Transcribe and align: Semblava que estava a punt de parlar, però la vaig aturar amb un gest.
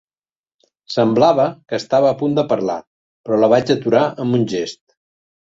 Semblava 0.93 1.45
que 1.73 1.79
estava 1.81 2.09
a 2.13 2.15
punt 2.23 2.39
de 2.39 2.47
parlar, 2.55 2.79
però 3.29 3.41
la 3.43 3.51
vaig 3.55 3.75
aturar 3.77 4.03
amb 4.27 4.41
un 4.41 4.51
gest. 4.57 4.83